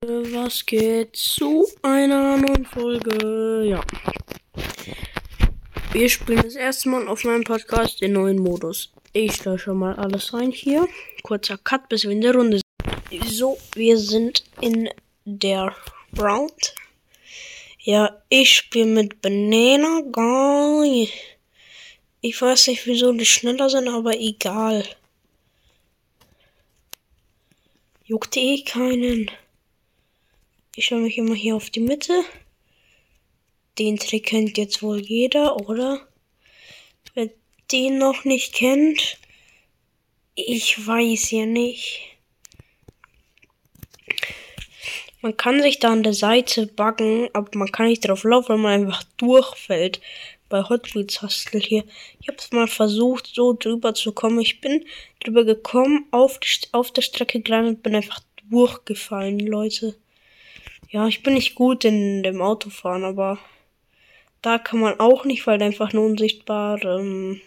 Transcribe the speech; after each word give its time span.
Was 0.00 0.64
geht 0.64 1.16
zu 1.16 1.66
einer 1.82 2.36
neuen 2.36 2.64
Folge? 2.64 3.64
Ja. 3.64 3.84
Wir 5.90 6.08
spielen 6.08 6.40
das 6.40 6.54
erste 6.54 6.88
Mal 6.88 7.08
auf 7.08 7.24
meinem 7.24 7.42
Podcast 7.42 8.00
den 8.00 8.12
neuen 8.12 8.38
Modus. 8.38 8.92
Ich 9.12 9.42
schon 9.42 9.76
mal 9.76 9.96
alles 9.96 10.32
rein 10.32 10.52
hier. 10.52 10.86
Kurzer 11.24 11.58
Cut, 11.58 11.88
bis 11.88 12.04
wir 12.04 12.12
in 12.12 12.20
der 12.20 12.36
Runde 12.36 12.60
sind. 13.10 13.24
So, 13.28 13.58
wir 13.74 13.98
sind 13.98 14.44
in 14.60 14.88
der 15.24 15.74
Round. 16.16 16.76
Ja, 17.80 18.22
ich 18.28 18.54
spiele 18.54 18.86
mit 18.86 19.20
Banana 19.20 20.02
Guy. 20.12 21.10
Ich 22.20 22.40
weiß 22.40 22.68
nicht, 22.68 22.86
wieso 22.86 23.12
die 23.12 23.26
schneller 23.26 23.68
sind, 23.68 23.88
aber 23.88 24.16
egal. 24.16 24.84
Juckt 28.04 28.36
eh 28.36 28.62
keinen. 28.62 29.28
Ich 30.78 30.84
schaue 30.84 31.00
mich 31.00 31.18
immer 31.18 31.34
hier 31.34 31.56
auf 31.56 31.70
die 31.70 31.80
Mitte. 31.80 32.22
Den 33.80 33.96
Trick 33.96 34.26
kennt 34.26 34.56
jetzt 34.58 34.80
wohl 34.80 35.00
jeder, 35.00 35.56
oder? 35.68 36.06
Wer 37.14 37.30
den 37.72 37.98
noch 37.98 38.24
nicht 38.24 38.54
kennt, 38.54 39.18
ich 40.36 40.86
weiß 40.86 41.32
ja 41.32 41.46
nicht. 41.46 42.16
Man 45.20 45.36
kann 45.36 45.60
sich 45.60 45.80
da 45.80 45.90
an 45.90 46.04
der 46.04 46.14
Seite 46.14 46.68
buggen, 46.68 47.28
aber 47.32 47.50
man 47.58 47.72
kann 47.72 47.88
nicht 47.88 48.06
drauf 48.06 48.22
laufen, 48.22 48.50
weil 48.50 48.58
man 48.58 48.72
einfach 48.80 49.02
durchfällt. 49.16 50.00
Bei 50.48 50.62
Hot 50.62 50.94
Wheels 50.94 51.22
Hostel 51.22 51.60
hier. 51.60 51.82
Ich 52.20 52.28
habe 52.28 52.38
es 52.38 52.52
mal 52.52 52.68
versucht, 52.68 53.32
so 53.34 53.52
drüber 53.52 53.94
zu 53.94 54.12
kommen. 54.12 54.38
Ich 54.38 54.60
bin 54.60 54.84
drüber 55.18 55.42
gekommen, 55.42 56.06
auf, 56.12 56.38
die, 56.38 56.68
auf 56.70 56.92
der 56.92 57.02
Strecke 57.02 57.40
gelandet, 57.40 57.82
bin 57.82 57.96
einfach 57.96 58.20
durchgefallen, 58.48 59.40
Leute. 59.40 59.96
Ja, 60.90 61.06
ich 61.06 61.22
bin 61.22 61.34
nicht 61.34 61.54
gut 61.54 61.84
in 61.84 62.22
dem 62.22 62.40
Autofahren, 62.40 63.04
aber 63.04 63.38
da 64.40 64.58
kann 64.58 64.80
man 64.80 65.00
auch 65.00 65.24
nicht, 65.24 65.46
weil 65.46 65.62
einfach 65.62 65.92
nur 65.92 66.06
unsichtbar, 66.06 66.82
ähm, 66.84 67.40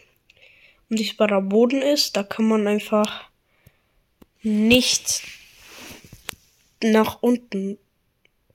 unsichtbarer 0.89 1.41
Boden 1.41 1.81
ist. 1.81 2.15
Da 2.17 2.23
kann 2.23 2.47
man 2.47 2.67
einfach 2.67 3.29
nicht 4.43 5.23
nach 6.83 7.21
unten 7.21 7.77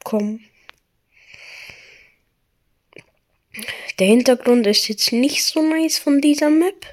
kommen. 0.04 0.44
Der 3.98 4.06
Hintergrund 4.06 4.66
ist 4.66 4.88
jetzt 4.88 5.12
nicht 5.12 5.42
so 5.44 5.62
nice 5.62 5.98
von 5.98 6.20
dieser 6.20 6.50
Map. 6.50 6.86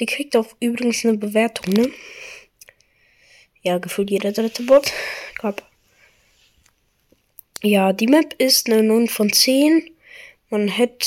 Die 0.00 0.06
kriegt 0.06 0.36
auch 0.36 0.56
übrigens 0.58 1.04
eine 1.04 1.16
Bewertung, 1.16 1.72
ne? 1.72 1.90
Ja, 3.62 3.78
gefühlt 3.78 4.10
jeder 4.10 4.32
dritte 4.32 4.64
Bot. 4.64 4.92
Gab 5.38 5.62
ja, 7.64 7.92
die 7.92 8.06
Map 8.06 8.34
ist 8.38 8.68
eine 8.68 8.82
9 8.82 9.08
von 9.08 9.32
10. 9.32 9.90
Man 10.50 10.68
hätte 10.68 11.06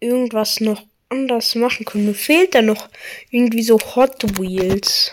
irgendwas 0.00 0.60
noch 0.60 0.82
anders 1.08 1.54
machen 1.54 1.84
können. 1.84 2.06
Mir 2.06 2.14
fehlt 2.14 2.54
da 2.54 2.62
noch 2.62 2.88
irgendwie 3.30 3.62
so 3.62 3.78
Hot 3.78 4.22
Wheels. 4.38 5.12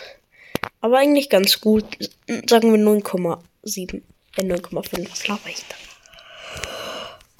Aber 0.79 0.97
eigentlich 0.97 1.29
ganz 1.29 1.59
gut. 1.59 1.85
Sagen 2.47 2.71
wir 2.71 2.79
9,7. 2.79 4.01
Äh, 4.37 4.41
9,5. 4.41 5.11
Was 5.11 5.27
laber 5.27 5.49
ich 5.49 5.63
da? 5.67 5.75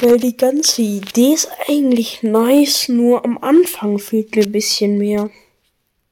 Weil 0.05 0.17
die 0.17 0.35
ganze 0.35 0.81
Idee 0.81 1.33
ist 1.33 1.47
eigentlich 1.67 2.23
nice, 2.23 2.89
nur 2.89 3.23
am 3.23 3.37
Anfang 3.37 3.99
fehlt 3.99 4.35
mir 4.35 4.43
ein 4.43 4.51
bisschen 4.51 4.97
mehr. 4.97 5.29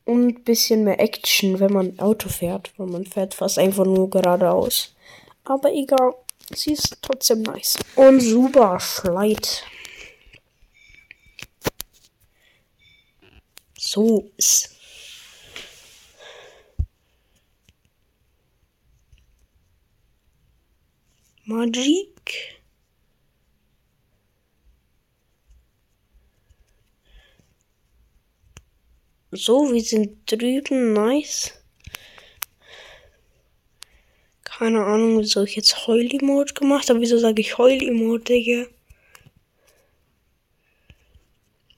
Und 0.06 0.28
ein 0.28 0.44
bisschen 0.44 0.84
mehr 0.84 1.00
Action, 1.00 1.60
wenn 1.60 1.74
man 1.74 2.00
Auto 2.00 2.30
fährt. 2.30 2.72
Weil 2.78 2.88
man 2.88 3.06
fährt 3.06 3.34
fast 3.34 3.60
einfach 3.60 3.86
nur 3.86 4.10
geradeaus. 4.10 4.96
Aber 5.44 5.74
egal. 5.74 6.14
Sie 6.54 6.74
ist 6.74 6.98
trotzdem 7.02 7.44
nice. 7.44 7.78
Und 7.96 8.22
super 8.22 8.80
Schleit. 8.80 9.64
So 13.78 14.32
ist. 14.38 14.76
Magic. 21.46 22.62
So, 29.32 29.72
wir 29.72 29.82
sind 29.82 30.32
drüben. 30.32 30.94
Nice. 30.94 31.59
Keine 34.60 34.84
Ahnung, 34.84 35.20
wieso 35.20 35.44
ich 35.44 35.56
jetzt 35.56 35.88
Heul-Emote 35.88 36.54
gemacht 36.54 36.90
habe. 36.90 37.00
Wieso 37.00 37.18
sage 37.18 37.40
ich 37.40 37.58
Heul-Emote, 37.58 38.34
Digga? 38.34 38.66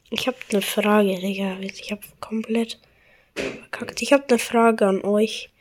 Ich 0.09 0.25
habe 0.25 0.37
eine 0.51 0.63
Frage, 0.63 1.13
Digga. 1.19 1.59
Ich 1.59 1.91
habe 1.91 2.01
komplett 2.19 2.79
verkackt. 3.35 4.01
Ich 4.01 4.11
habe 4.13 4.23
eine 4.27 4.39
Frage 4.39 4.87
an 4.87 5.03
euch. 5.03 5.51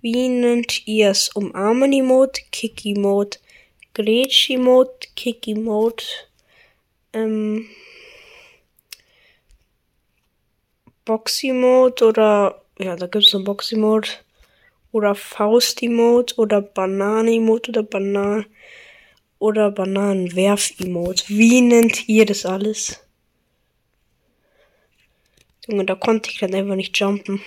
Wie 0.00 0.28
nennt 0.28 0.88
ihr 0.88 1.10
es? 1.10 1.28
Umarmen-Emote, 1.36 2.42
Kick-Emote, 2.50 3.38
Gretsch-Emote, 3.94 5.06
Kick-Emote, 5.14 6.04
ähm, 7.12 7.68
Box-Emote 11.04 12.04
oder, 12.04 12.60
ja, 12.80 12.96
da 12.96 13.06
gibt 13.06 13.24
es 13.24 13.34
eine 13.36 13.44
Box-Emote 13.44 14.25
oder 14.96 15.14
Faust-Emote 15.14 16.36
oder 16.36 16.62
Bananen-Emote 16.62 17.70
oder 17.70 17.82
Banan 17.82 18.46
oder 19.38 19.70
Bananenwerf-Emote. 19.70 21.24
Wie 21.28 21.60
nennt 21.60 22.08
ihr 22.08 22.24
das 22.24 22.46
alles? 22.46 22.98
Junge, 25.68 25.84
da 25.84 25.94
konnte 25.94 26.30
ich 26.30 26.38
dann 26.38 26.54
einfach 26.54 26.76
nicht 26.76 26.98
jumpen. 26.98 27.42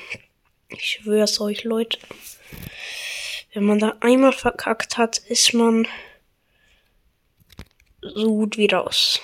Ich 0.67 0.99
schwör's 1.01 1.41
euch, 1.41 1.63
Leute. 1.63 1.97
Wenn 3.51 3.63
man 3.63 3.79
da 3.79 3.97
einmal 3.99 4.33
verkackt 4.33 4.97
hat, 4.97 5.17
ist 5.17 5.55
man 5.55 5.87
so 8.01 8.27
gut 8.27 8.57
wie 8.57 8.67
raus. 8.67 9.19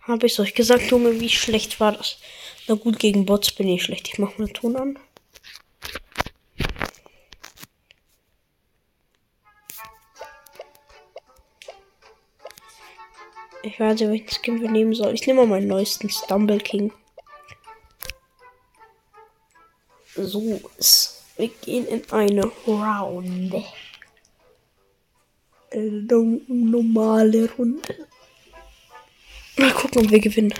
Habe 0.00 0.26
ich 0.26 0.40
euch 0.40 0.54
gesagt, 0.54 0.90
Junge, 0.90 1.20
wie 1.20 1.30
schlecht 1.30 1.78
war 1.78 1.92
das? 1.92 2.18
Na 2.66 2.74
gut, 2.74 2.98
gegen 2.98 3.24
Bots 3.24 3.52
bin 3.52 3.68
ich 3.68 3.84
schlecht. 3.84 4.08
Ich 4.08 4.18
mach 4.18 4.36
mal 4.36 4.48
Ton 4.48 4.74
an. 4.74 4.98
Ich 13.66 13.80
weiß 13.80 13.98
nicht, 13.98 14.08
welchen 14.08 14.30
Skin 14.30 14.60
wir 14.60 14.70
nehmen 14.70 14.94
soll. 14.94 15.12
Ich 15.14 15.26
nehme 15.26 15.40
mal 15.40 15.58
meinen 15.58 15.66
neuesten 15.66 16.08
Stumble 16.08 16.58
King. 16.58 16.92
So, 20.14 20.60
wir 21.36 21.48
gehen 21.48 21.84
in 21.88 22.08
eine 22.12 22.46
Round. 22.64 23.54
Eine 25.72 26.40
normale 26.46 27.50
Runde. 27.54 28.06
Mal 29.56 29.72
gucken, 29.72 30.04
ob 30.04 30.10
wir 30.12 30.20
gewinnen. 30.20 30.54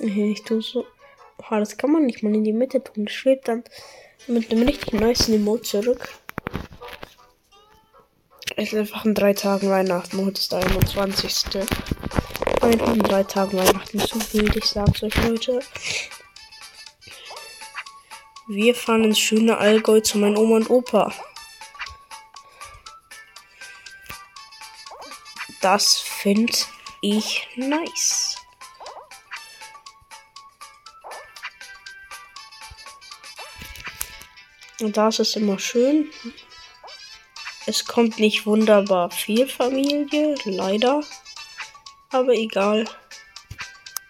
Ich 0.00 0.42
tue 0.42 0.60
so. 0.60 0.84
Oh, 1.38 1.56
das 1.56 1.78
kann 1.78 1.92
man 1.92 2.04
nicht 2.04 2.22
mal 2.22 2.34
in 2.34 2.44
die 2.44 2.52
Mitte 2.52 2.84
tun. 2.84 3.06
Das 3.06 3.14
schwebt 3.14 3.48
dann 3.48 3.64
mit 4.26 4.52
einem 4.52 4.64
richtig 4.64 4.92
nice 4.92 5.30
Emote 5.30 5.62
zurück. 5.62 6.10
Es 8.62 8.72
ist 8.72 8.78
einfach 8.78 9.04
in 9.04 9.14
drei 9.14 9.32
Tagen 9.32 9.70
Weihnachten. 9.70 10.24
Heute 10.24 10.40
ist 10.40 10.52
der 10.52 10.60
21. 10.60 11.46
Einfach 12.60 12.92
in 12.92 13.02
drei 13.02 13.24
Tagen 13.24 13.58
Weihnachten. 13.58 13.98
Zu 13.98 14.32
wild, 14.32 14.54
ich 14.54 14.66
sag's 14.66 15.02
euch, 15.02 15.16
Leute. 15.16 15.58
Wir 18.46 18.72
fahren 18.76 19.02
ins 19.02 19.18
schöne 19.18 19.58
Allgäu 19.58 19.98
zu 19.98 20.18
meinen 20.18 20.36
Oma 20.36 20.54
und 20.58 20.70
Opa. 20.70 21.12
Das 25.60 25.98
finde 25.98 26.56
ich 27.00 27.48
nice. 27.56 28.36
Und 34.78 34.96
das 34.96 35.18
ist 35.18 35.36
immer 35.36 35.58
schön. 35.58 36.12
Es 37.64 37.84
kommt 37.84 38.18
nicht 38.18 38.44
wunderbar 38.44 39.10
viel 39.10 39.46
Familie, 39.46 40.34
leider. 40.44 41.02
Aber 42.10 42.32
egal. 42.32 42.86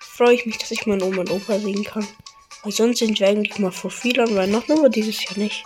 Freue 0.00 0.34
ich 0.34 0.46
mich, 0.46 0.58
dass 0.58 0.70
ich 0.70 0.86
meinen 0.86 1.02
Oma 1.02 1.20
und 1.20 1.30
Opa 1.30 1.58
sehen 1.58 1.84
kann. 1.84 2.06
Weil 2.62 2.72
sonst 2.72 3.00
sind 3.00 3.18
wir 3.20 3.28
eigentlich 3.28 3.58
mal 3.58 3.72
vor 3.72 3.90
viel 3.90 4.18
an 4.20 4.34
Weihnachten, 4.34 4.72
aber 4.72 4.88
dieses 4.88 5.22
Jahr 5.24 5.36
nicht. 5.36 5.64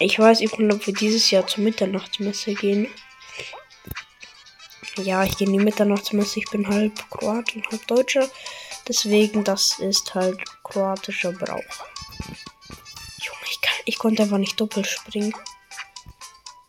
Ich 0.00 0.18
weiß 0.18 0.40
nicht, 0.40 0.52
ob 0.58 0.86
wir 0.86 0.94
dieses 0.94 1.30
Jahr 1.30 1.46
zur 1.46 1.62
Mitternachtsmesse 1.62 2.54
gehen. 2.54 2.88
Ja, 4.96 5.22
ich 5.22 5.36
gehe 5.36 5.46
in 5.46 5.52
die 5.52 5.64
Mitternachtsmesse. 5.64 6.40
Ich 6.40 6.50
bin 6.50 6.66
halb 6.66 7.08
Kroat 7.10 7.54
und 7.54 7.68
halb 7.70 7.86
Deutscher. 7.86 8.28
Deswegen, 8.88 9.44
das 9.44 9.78
ist 9.78 10.14
halt 10.14 10.40
kroatischer 10.64 11.32
Brauch. 11.32 11.91
Konnte 14.02 14.24
einfach 14.24 14.38
nicht 14.38 14.60
doppelt 14.60 14.88
springen. 14.88 15.32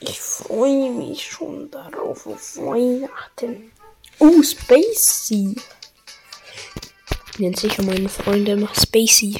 Ich 0.00 0.20
freue 0.20 0.90
mich 0.92 1.26
schon 1.26 1.68
darauf 1.70 2.26
auf 2.26 2.56
Weihnachten. 2.56 3.72
Oh, 4.18 4.42
Spacey. 4.42 5.54
Nennt 7.40 7.58
sicher 7.58 7.82
meine 7.82 8.10
Freunde 8.10 8.68
Spacey. 8.78 9.34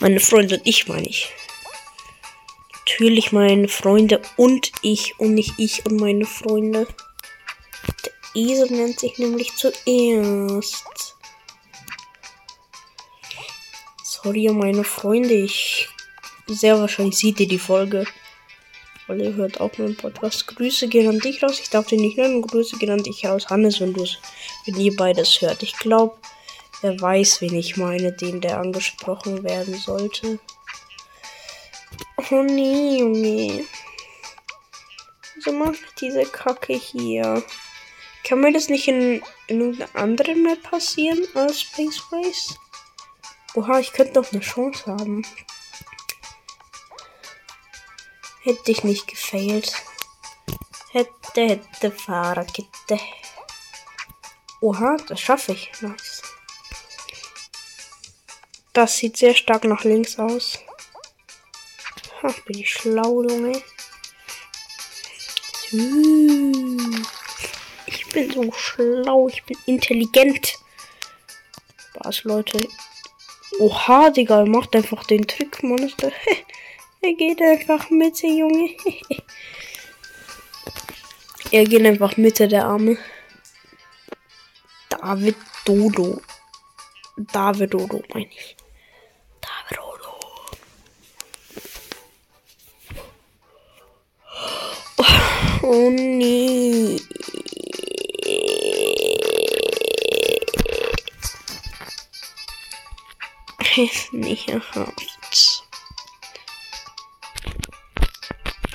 Meine 0.00 0.20
Freunde 0.20 0.56
und 0.56 0.66
ich 0.66 0.88
meine 0.88 1.06
ich. 1.06 1.30
Natürlich 2.86 3.30
meine 3.30 3.68
Freunde 3.68 4.22
und 4.38 4.72
ich 4.80 5.20
und 5.20 5.34
nicht 5.34 5.52
ich 5.58 5.84
und 5.84 6.00
meine 6.00 6.24
Freunde. 6.24 6.86
Der 8.06 8.12
Esel 8.42 8.70
nennt 8.70 8.98
sich 8.98 9.18
nämlich 9.18 9.54
zuerst. 9.54 11.14
Sorry, 14.02 14.48
meine 14.48 14.84
Freunde. 14.84 15.34
Ich 15.34 15.90
sehr 16.46 16.80
wahrscheinlich 16.80 17.18
seht 17.18 17.38
ihr 17.38 17.48
die 17.48 17.58
Folge. 17.58 18.06
Weil 19.08 19.20
ihr 19.20 19.34
hört 19.34 19.60
auch 19.60 19.76
meinen 19.76 19.94
Podcast. 19.94 20.46
Grüße 20.46 20.88
gehen 20.88 21.06
an 21.06 21.18
dich 21.18 21.42
raus. 21.42 21.60
Ich 21.60 21.68
darf 21.68 21.86
den 21.86 22.00
nicht 22.00 22.16
nennen. 22.16 22.40
Grüße 22.40 22.78
gehen 22.78 22.92
an 22.92 23.02
dich 23.02 23.26
raus. 23.26 23.48
Hannes, 23.50 23.78
wenn 23.78 23.92
du 23.92 24.04
es, 24.04 24.16
wenn 24.64 24.80
ihr 24.80 24.96
beides 24.96 25.42
hört. 25.42 25.62
Ich 25.62 25.76
glaube, 25.76 26.16
er 26.82 27.00
weiß, 27.00 27.40
wen 27.40 27.54
ich 27.54 27.76
meine, 27.76 28.12
den 28.12 28.40
der 28.40 28.58
angesprochen 28.58 29.42
werden 29.44 29.74
sollte. 29.74 30.38
Oh 32.30 32.42
nee, 32.42 32.98
Junge. 32.98 33.64
So 35.40 35.52
macht 35.52 36.00
diese 36.00 36.24
Kacke 36.24 36.74
hier. 36.74 37.42
Kann 38.24 38.40
mir 38.40 38.52
das 38.52 38.68
nicht 38.68 38.88
in, 38.88 39.22
in 39.46 39.60
irgendeiner 39.60 39.94
anderen 39.94 40.42
Map 40.42 40.62
passieren 40.62 41.24
als 41.34 41.60
Space 41.60 42.02
Race? 42.10 42.58
Oha, 43.54 43.78
ich 43.78 43.92
könnte 43.92 44.20
noch 44.20 44.32
eine 44.32 44.40
Chance 44.40 44.86
haben. 44.86 45.24
Hätte 48.42 48.70
ich 48.72 48.84
nicht 48.84 49.06
gefailt. 49.06 49.72
Hätte, 50.92 51.40
hätte, 51.40 51.90
Fahrerkette. 51.90 52.98
Oha, 54.60 54.96
das 55.08 55.20
schaffe 55.20 55.52
ich. 55.52 55.70
Nice. 55.80 56.22
Das 58.76 58.98
sieht 58.98 59.16
sehr 59.16 59.34
stark 59.34 59.64
nach 59.64 59.84
links 59.84 60.18
aus. 60.18 60.58
Ha, 62.22 62.28
bin 62.44 62.58
ich 62.58 62.70
schlau, 62.70 63.22
Junge. 63.22 63.62
Ich 67.86 68.06
bin 68.12 68.30
so 68.30 68.52
schlau, 68.52 69.28
ich 69.28 69.42
bin 69.44 69.56
intelligent. 69.64 70.58
Was, 71.94 72.24
Leute. 72.24 72.68
Oha, 73.60 74.10
Digga, 74.10 74.44
macht 74.44 74.76
einfach 74.76 75.04
den 75.04 75.26
Trick, 75.26 75.62
Monster. 75.62 76.12
Er 77.00 77.14
geht 77.14 77.40
einfach 77.40 77.88
Mitte, 77.88 78.26
Junge. 78.26 78.76
er 81.50 81.64
geht 81.64 81.86
einfach 81.86 82.18
Mitte 82.18 82.46
der 82.46 82.66
Arme. 82.66 82.98
David 84.90 85.36
Dodo. 85.64 86.20
David 87.16 87.72
Dodo, 87.72 88.02
meine 88.12 88.26
ich. 88.26 88.56
Oh 95.68 95.90
nee. 95.90 97.00
Ist 103.76 104.12
nicht 104.12 104.48
erhofft. 104.48 105.64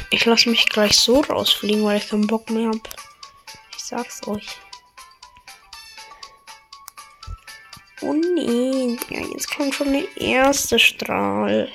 Ich 0.09 0.25
lasse 0.25 0.49
mich 0.49 0.65
gleich 0.65 0.99
so 0.99 1.21
rausfliegen, 1.21 1.85
weil 1.85 1.99
ich 1.99 2.09
keinen 2.09 2.27
Bock 2.27 2.49
mehr 2.49 2.67
habe. 2.67 2.81
Ich 3.73 3.83
sag's 3.85 4.27
euch. 4.27 4.49
Oh 8.01 8.11
nee, 8.13 8.97
ja, 9.09 9.21
jetzt 9.33 9.55
kommt 9.55 9.73
schon 9.73 9.93
der 9.93 10.17
erste 10.17 10.77
Strahl. 10.77 11.71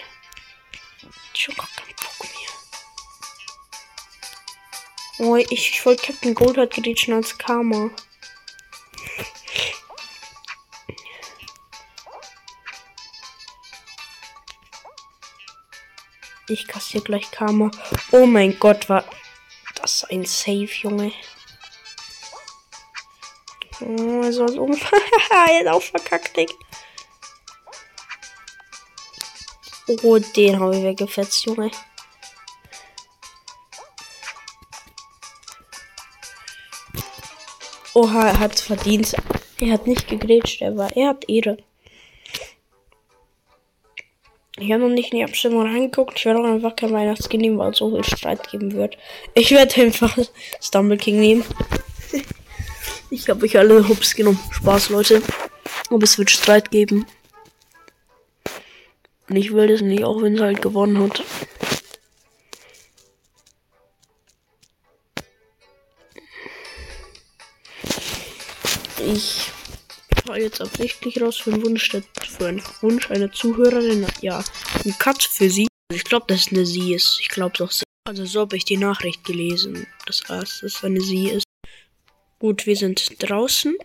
Oh, 5.18 5.36
ich, 5.36 5.50
ich 5.50 5.86
wollte 5.86 6.12
Captain 6.12 6.34
Goldheart 6.34 6.74
grätschen 6.74 7.14
als 7.14 7.38
Karma. 7.38 7.90
Ich 16.48 16.68
kassiere 16.68 17.02
gleich 17.02 17.30
Karma. 17.30 17.70
Oh 18.12 18.26
mein 18.26 18.58
Gott, 18.58 18.88
war 18.88 19.04
das 19.74 20.04
ein 20.04 20.24
Safe, 20.24 20.68
Junge. 20.82 21.12
Oh, 23.80 24.22
er 24.22 24.32
soll 24.32 24.58
um. 24.58 24.72
er 25.30 25.60
ist 25.60 25.68
auch 25.68 25.82
verkackt, 25.82 26.36
Digga. 26.36 26.54
Oh, 29.88 30.18
den 30.18 30.60
habe 30.60 30.76
ich 30.76 30.84
weggefetzt, 30.84 31.46
Junge. 31.46 31.70
Oha, 37.96 38.28
er 38.28 38.40
hat 38.40 38.60
verdient. 38.60 39.16
Er 39.58 39.72
hat 39.72 39.86
nicht 39.86 40.06
gegrätscht, 40.06 40.60
er 40.60 40.76
war. 40.76 40.94
Er 40.94 41.08
hat 41.08 41.26
Ehre. 41.30 41.56
Ich 44.58 44.70
habe 44.70 44.82
noch 44.82 44.90
nicht 44.90 45.14
in 45.14 45.20
die 45.20 45.24
Abstimmung 45.24 45.62
reingeguckt. 45.62 46.18
Ich 46.18 46.26
werde 46.26 46.40
auch 46.40 46.44
einfach 46.44 46.76
kein 46.76 46.92
Weihnachtskind 46.92 47.40
nehmen, 47.40 47.56
weil 47.56 47.70
es 47.70 47.78
so 47.78 47.90
viel 47.90 48.04
Streit 48.04 48.50
geben 48.50 48.74
wird. 48.74 48.98
Ich 49.32 49.50
werde 49.50 49.80
einfach 49.80 50.14
Stumble 50.60 50.98
King 50.98 51.20
nehmen. 51.20 51.44
Ich 53.08 53.30
habe 53.30 53.46
euch 53.46 53.56
alle 53.56 53.88
Hups 53.88 54.14
genommen. 54.14 54.40
Spaß, 54.50 54.90
Leute. 54.90 55.22
Aber 55.88 56.02
es 56.02 56.18
wird 56.18 56.28
Streit 56.28 56.70
geben. 56.72 57.06
Und 59.30 59.36
ich 59.36 59.54
will 59.54 59.68
das 59.68 59.80
nicht, 59.80 60.04
auch 60.04 60.20
wenn 60.20 60.34
es 60.34 60.40
halt 60.40 60.60
gewonnen 60.60 61.02
hat. 61.02 61.22
Ich 69.06 69.52
fahre 70.26 70.40
jetzt 70.40 70.60
absichtlich 70.60 71.20
raus 71.22 71.36
für 71.36 71.52
einen 71.52 71.64
Wunsch, 71.64 71.90
für 71.90 72.46
einen 72.48 72.62
Wunsch 72.80 73.10
einer 73.10 73.30
Zuhörerin. 73.30 74.04
Ja, 74.20 74.42
ein 74.84 74.98
Cut 74.98 75.22
für 75.22 75.48
sie. 75.48 75.68
Also 75.88 75.98
ich 75.98 76.04
glaube, 76.04 76.26
dass 76.28 76.46
es 76.46 76.52
eine 76.52 76.66
sie 76.66 76.94
ist. 76.94 77.18
Ich 77.20 77.28
glaube 77.28 77.56
doch. 77.56 77.72
Also 78.04 78.24
so 78.24 78.40
habe 78.40 78.56
ich 78.56 78.64
die 78.64 78.76
Nachricht 78.76 79.24
gelesen. 79.24 79.86
Das 80.06 80.22
heißt, 80.28 80.62
dass 80.62 80.76
es 80.76 80.84
eine 80.84 81.00
sie 81.00 81.28
ist. 81.28 81.44
Gut, 82.40 82.66
wir 82.66 82.76
sind 82.76 83.22
draußen. 83.22 83.76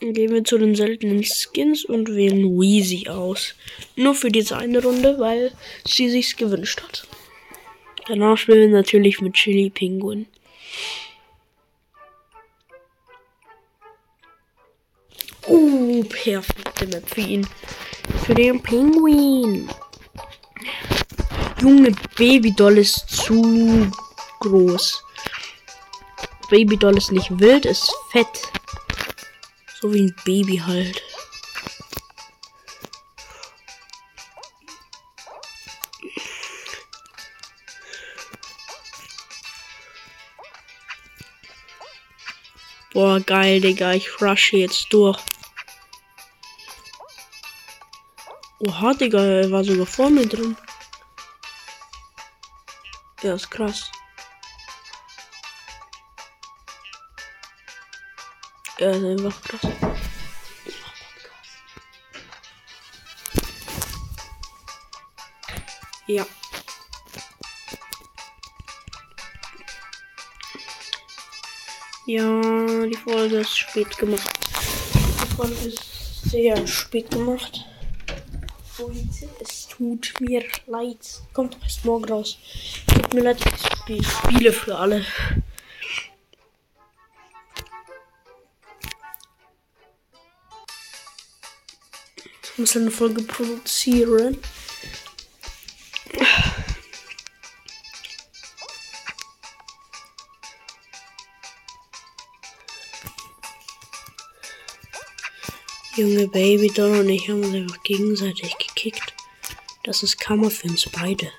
Dann 0.00 0.12
gehen 0.12 0.32
wir 0.32 0.42
zu 0.42 0.58
den 0.58 0.74
seltenen 0.74 1.22
Skins 1.22 1.84
und 1.84 2.14
wählen 2.14 2.60
Weezy 2.60 3.08
aus. 3.08 3.54
Nur 3.94 4.14
für 4.14 4.30
diese 4.30 4.56
eine 4.56 4.82
Runde, 4.82 5.18
weil 5.18 5.52
sie 5.86 6.10
sich's 6.10 6.36
gewünscht 6.36 6.82
hat. 6.82 7.06
Danach 8.08 8.36
spielen 8.36 8.72
wir 8.72 8.78
natürlich 8.78 9.20
mit 9.20 9.34
Chili 9.34 9.70
Pinguin. 9.70 10.26
Oh, 15.46 16.02
perfekte 16.04 16.86
Map 16.86 17.08
für 17.08 17.20
ihn. 17.20 17.46
Für 18.24 18.34
den 18.34 18.62
Pinguin. 18.62 19.68
Junge, 21.60 21.94
Babydoll 22.16 22.78
ist 22.78 23.08
zu 23.08 23.90
groß. 24.40 25.02
Babydoll 26.48 26.96
ist 26.96 27.12
nicht 27.12 27.38
wild, 27.38 27.66
ist 27.66 27.92
fett. 28.10 28.26
So 29.80 29.92
wie 29.92 30.02
ein 30.02 30.16
Baby 30.24 30.56
halt. 30.56 31.02
Boah, 42.94 43.18
geil, 43.20 43.60
Digga. 43.60 43.92
Ich 43.92 44.20
rushe 44.20 44.58
jetzt 44.58 44.86
durch. 44.92 45.18
Oha, 48.66 48.94
Digga, 48.94 49.22
er 49.22 49.50
war 49.50 49.62
sogar 49.62 49.84
vor 49.84 50.08
mir 50.08 50.26
drin. 50.26 50.56
Ja, 53.22 53.34
ist 53.34 53.50
krass. 53.50 53.90
Ja, 58.78 58.90
ist 58.90 59.04
einfach 59.04 59.42
krass. 59.42 59.70
Ja. 66.06 66.26
Ja, 72.06 72.86
die 72.86 72.96
Folge 72.96 73.36
ist 73.40 73.58
spät 73.58 73.98
gemacht. 73.98 74.30
Die 74.94 75.36
Folge 75.36 75.54
ist 75.54 76.30
sehr 76.30 76.66
spät 76.66 77.10
gemacht. 77.10 77.66
Und 78.84 79.08
es 79.40 79.66
tut 79.66 80.14
mir 80.20 80.44
leid. 80.66 81.22
Kommt 81.32 81.56
erst 81.62 81.84
morgen 81.86 82.04
raus. 82.04 82.36
Tut 82.86 83.14
mir 83.14 83.22
leid, 83.22 83.38
ich 83.88 84.06
spiele 84.06 84.52
für 84.52 84.76
alle. 84.76 85.06
Ich 92.42 92.58
muss 92.58 92.76
eine 92.76 92.90
Folge 92.90 93.22
produzieren. 93.22 94.38
Junge 106.04 106.28
Baby 106.28 106.68
Doll 106.68 107.00
und 107.00 107.08
ich 107.08 107.30
haben 107.30 107.42
uns 107.42 107.54
einfach 107.54 107.82
gegenseitig 107.82 108.54
gekickt. 108.58 109.14
Das 109.84 110.02
ist 110.02 110.20
Kammer 110.20 110.50
für 110.50 110.68
uns 110.68 110.86
beide. 110.90 111.32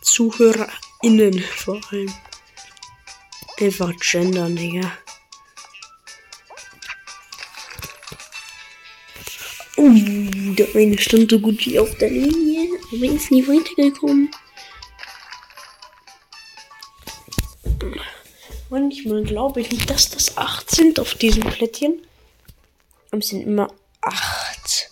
ZuhörerInnen 0.00 1.40
vor 1.40 1.78
allem. 1.90 2.14
Einfach 3.60 3.92
gendern, 4.00 4.56
Digga. 4.56 4.90
Oh, 9.78 9.90
der 10.54 10.74
eine 10.74 10.98
stand 10.98 11.30
so 11.30 11.38
gut 11.38 11.64
wie 11.64 11.78
auf 11.78 11.96
der 11.98 12.10
Linie, 12.10 12.80
aber 12.92 13.04
ist 13.04 13.30
nie 13.30 13.46
weitergekommen. 13.46 14.28
Manchmal 18.70 19.22
glaube 19.22 19.60
ich 19.60 19.70
nicht, 19.70 19.88
dass 19.88 20.10
das 20.10 20.36
8 20.36 20.68
sind 20.68 21.00
auf 21.00 21.14
diesem 21.14 21.44
Plättchen. 21.44 22.02
Aber 23.10 23.20
es 23.20 23.28
sind 23.28 23.42
immer 23.42 23.72
8. 24.02 24.90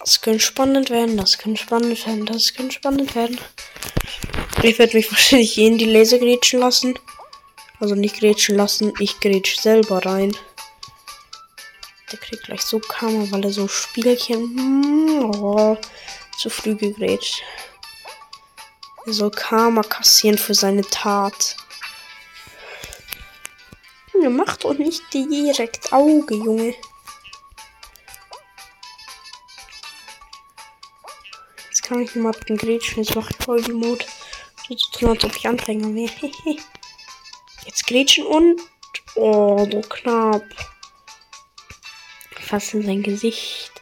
Das 0.00 0.22
könnte 0.22 0.40
spannend 0.40 0.88
werden, 0.88 1.18
das 1.18 1.36
könnte 1.36 1.60
spannend 1.60 2.06
werden, 2.06 2.24
das 2.24 2.54
könnte 2.54 2.74
spannend 2.74 3.14
werden. 3.14 3.38
Ich 4.62 4.78
werde 4.78 4.96
mich 4.96 5.10
wahrscheinlich 5.12 5.52
hier 5.52 5.68
in 5.68 5.78
die 5.78 5.84
Laser 5.84 6.18
grätschen 6.18 6.60
lassen. 6.60 6.98
Also 7.80 7.94
nicht 7.94 8.18
grätschen 8.18 8.56
lassen, 8.56 8.94
ich 8.98 9.20
grätsch 9.20 9.60
selber 9.60 10.04
rein. 10.06 10.34
Der 12.12 12.20
kriegt 12.20 12.44
gleich 12.44 12.62
so 12.62 12.78
Karma, 12.78 13.26
weil 13.30 13.44
er 13.44 13.52
so 13.52 13.66
Spielchen 13.66 14.56
hm, 14.56 15.30
oh, 15.34 15.76
zu 16.38 16.50
früh 16.50 16.76
gegrätscht. 16.76 17.42
Er 19.06 19.12
soll 19.12 19.32
Karma 19.32 19.82
kassieren 19.82 20.38
für 20.38 20.54
seine 20.54 20.82
Tat. 20.82 21.56
Junge, 24.12 24.30
mach 24.30 24.56
doch 24.58 24.74
nicht 24.74 25.02
direkt 25.12 25.92
Auge, 25.92 26.34
Junge. 26.36 26.74
Jetzt 31.68 31.82
kann 31.82 32.02
ich 32.02 32.14
mal 32.14 32.32
den 32.48 32.56
Grätschen, 32.56 33.02
jetzt 33.02 33.16
mache 33.16 33.30
ich 33.36 33.44
voll 33.44 33.62
die 33.62 33.72
Mode. 33.72 34.04
So 34.68 34.76
zu 34.76 34.90
tun, 34.92 35.10
als 35.10 35.24
ob 35.24 35.34
ich 35.36 35.46
Anfänger 35.46 35.92
wäre. 35.94 36.32
Jetzt 37.64 37.86
Grätschen 37.86 38.26
und... 38.26 38.60
Oh, 39.14 39.66
so 39.70 39.80
knapp 39.80 40.42
fast 42.46 42.74
in 42.74 42.82
sein 42.82 43.02
Gesicht. 43.02 43.72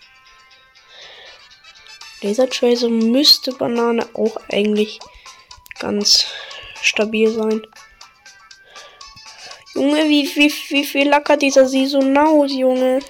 Laser 2.22 2.48
Tracer 2.48 2.88
müsste 2.88 3.52
Banane 3.52 4.08
auch 4.14 4.36
eigentlich 4.50 4.98
ganz 5.78 6.26
stabil 6.80 7.30
sein. 7.30 7.66
Junge, 9.74 10.08
wie, 10.08 10.24
wie, 10.36 10.52
wie 10.68 10.84
viel 10.84 11.08
lackert 11.08 11.42
dieser 11.42 11.68
Saison 11.68 12.14
Junge? 12.46 13.00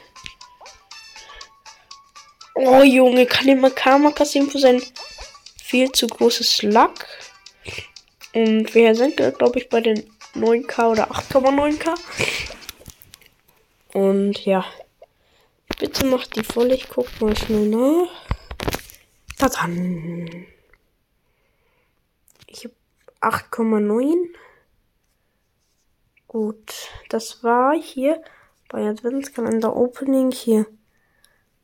Oh, 2.55 2.83
Junge, 2.83 3.27
kann 3.27 3.49
immer 3.49 3.71
Karma 3.71 4.11
kassieren 4.11 4.51
für 4.51 4.59
sein 4.59 4.83
viel 5.63 5.93
zu 5.93 6.07
großes 6.07 6.63
Lack. 6.63 7.07
Und 8.33 8.75
wir 8.75 8.95
sind, 8.95 9.17
glaube 9.17 9.59
ich, 9.59 9.69
bei 9.69 9.81
den 9.81 10.11
9k 10.35 10.91
oder 10.91 11.11
8,9k. 11.11 11.95
Und 13.93 14.45
ja. 14.45 14.65
Bitte 16.05 16.17
mach 16.17 16.27
die 16.27 16.45
voll. 16.45 16.71
Ich 16.73 16.91
guck 16.91 17.09
mal 17.21 17.35
schnell 17.35 17.67
nach. 17.67 18.27
Da 19.39 19.49
dann. 19.49 20.47
Ich 22.47 22.65
habe 22.65 22.75
8,9. 23.23 24.29
Gut. 26.29 26.91
Das 27.09 27.43
war 27.43 27.75
hier 27.75 28.23
bei 28.69 28.87
Adventskalender 28.87 29.75
Opening 29.75 30.31
hier. 30.31 30.67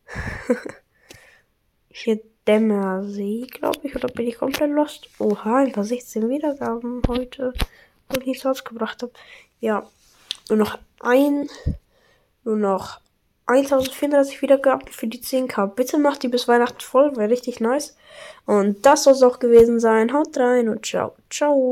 hier 1.91 2.23
Dämmersee, 2.49 3.47
glaube 3.47 3.81
ich. 3.83 3.95
Oder 3.95 4.09
bin 4.09 4.27
ich 4.27 4.39
komplett 4.39 4.71
lost? 4.71 5.11
Oha, 5.19 5.59
einfach 5.59 5.85
16 5.85 6.31
Wiedergaben 6.31 7.03
heute, 7.09 7.53
wo 8.09 8.19
ich 8.19 8.27
nichts 8.27 8.47
rausgebracht 8.47 9.03
habe. 9.03 9.13
Ja. 9.61 9.87
Nur 10.49 10.59
noch 10.59 10.79
ein. 11.01 11.51
Nur 12.43 12.57
noch 12.57 13.03
1034 13.51 14.43
Wiedergaben 14.43 14.89
für 14.89 15.07
die 15.07 15.21
10k. 15.21 15.67
Bitte 15.67 15.99
macht 15.99 16.23
die 16.23 16.29
bis 16.29 16.49
Weihnachten 16.49 16.81
voll, 16.81 17.17
wäre 17.17 17.31
richtig 17.31 17.61
nice. 17.61 17.97
Und 18.47 18.87
das 18.87 19.05
soll 19.05 19.15
es 19.15 19.23
auch 19.23 19.39
gewesen 19.39 19.81
sein. 19.81 20.13
Haut 20.13 20.37
rein 20.39 20.69
und 20.69 20.87
ciao. 20.87 21.15
Ciao. 21.31 21.69